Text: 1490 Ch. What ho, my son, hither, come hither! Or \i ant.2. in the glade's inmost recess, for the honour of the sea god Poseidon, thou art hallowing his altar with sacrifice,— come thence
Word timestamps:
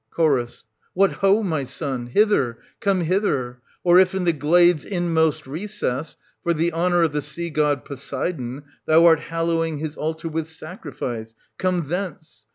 1490 0.15 0.57
Ch. 0.57 0.65
What 0.95 1.11
ho, 1.19 1.43
my 1.43 1.63
son, 1.63 2.07
hither, 2.07 2.57
come 2.79 3.01
hither! 3.01 3.61
Or 3.83 3.99
\i 3.99 4.01
ant.2. 4.01 4.15
in 4.15 4.23
the 4.23 4.33
glade's 4.33 4.83
inmost 4.83 5.45
recess, 5.45 6.17
for 6.41 6.55
the 6.55 6.73
honour 6.73 7.03
of 7.03 7.11
the 7.11 7.21
sea 7.21 7.51
god 7.51 7.85
Poseidon, 7.85 8.63
thou 8.87 9.05
art 9.05 9.19
hallowing 9.19 9.77
his 9.77 9.95
altar 9.95 10.27
with 10.27 10.49
sacrifice,— 10.49 11.35
come 11.59 11.87
thence 11.87 12.47